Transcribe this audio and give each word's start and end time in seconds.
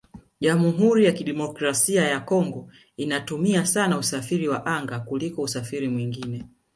Jamhuri 0.39 1.05
ya 1.05 1.11
Kidemokrasia 1.11 2.03
ya 2.09 2.19
Congo 2.19 2.71
inatumia 2.97 3.65
sana 3.65 3.97
usafiri 3.97 4.47
wa 4.47 4.65
anga 4.65 4.99
kuliko 4.99 5.41
usafiri 5.41 5.87
mwingine 5.89 6.45